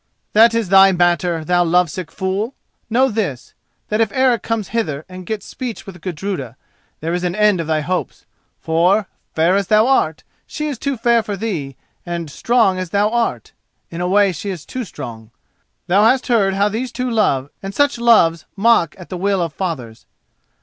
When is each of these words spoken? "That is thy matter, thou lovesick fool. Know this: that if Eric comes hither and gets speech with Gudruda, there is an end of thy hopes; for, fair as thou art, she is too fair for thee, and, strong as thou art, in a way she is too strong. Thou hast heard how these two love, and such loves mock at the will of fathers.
"That 0.33 0.55
is 0.55 0.69
thy 0.69 0.91
matter, 0.91 1.45
thou 1.45 1.63
lovesick 1.63 2.09
fool. 2.11 2.55
Know 2.89 3.07
this: 3.09 3.53
that 3.89 4.01
if 4.01 4.11
Eric 4.13 4.41
comes 4.41 4.69
hither 4.69 5.05
and 5.07 5.27
gets 5.27 5.45
speech 5.45 5.85
with 5.85 6.01
Gudruda, 6.01 6.57
there 7.01 7.13
is 7.13 7.23
an 7.23 7.35
end 7.35 7.61
of 7.61 7.67
thy 7.67 7.81
hopes; 7.81 8.25
for, 8.59 9.07
fair 9.35 9.55
as 9.55 9.67
thou 9.67 9.85
art, 9.85 10.23
she 10.47 10.65
is 10.65 10.79
too 10.79 10.97
fair 10.97 11.21
for 11.21 11.37
thee, 11.37 11.77
and, 12.03 12.31
strong 12.31 12.79
as 12.79 12.89
thou 12.89 13.11
art, 13.11 13.51
in 13.91 14.01
a 14.01 14.07
way 14.07 14.31
she 14.31 14.49
is 14.49 14.65
too 14.65 14.85
strong. 14.85 15.29
Thou 15.85 16.03
hast 16.05 16.29
heard 16.29 16.55
how 16.55 16.67
these 16.67 16.91
two 16.91 17.11
love, 17.11 17.51
and 17.61 17.75
such 17.75 17.99
loves 17.99 18.45
mock 18.55 18.95
at 18.97 19.09
the 19.09 19.17
will 19.17 19.39
of 19.39 19.53
fathers. 19.53 20.07